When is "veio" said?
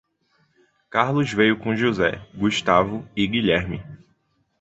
1.31-1.59